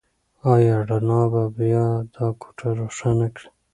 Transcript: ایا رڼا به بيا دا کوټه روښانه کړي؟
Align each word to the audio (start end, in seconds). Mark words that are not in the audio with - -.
ایا 0.51 0.75
رڼا 0.89 1.21
به 1.31 1.43
بيا 1.57 1.85
دا 2.15 2.27
کوټه 2.41 2.69
روښانه 2.79 3.27
کړي؟ 3.35 3.49